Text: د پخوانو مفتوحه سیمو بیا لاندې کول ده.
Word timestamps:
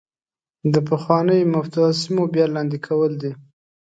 د 0.73 0.75
پخوانو 0.87 1.35
مفتوحه 1.53 1.91
سیمو 2.01 2.23
بیا 2.33 2.45
لاندې 2.55 2.77
کول 2.87 3.11
ده. 3.21 3.31